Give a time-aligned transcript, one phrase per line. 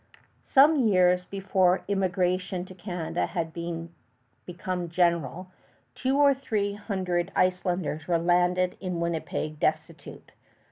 [0.47, 3.53] Some years before immigration to Canada had
[4.47, 5.51] become general,
[5.93, 10.31] two or three hundred Icelanders were landed in Winnipeg destitute.